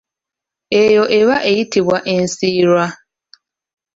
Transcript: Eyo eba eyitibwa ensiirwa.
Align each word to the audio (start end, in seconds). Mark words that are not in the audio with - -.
Eyo 0.83 1.03
eba 1.19 1.35
eyitibwa 1.49 1.97
ensiirwa. 2.15 2.85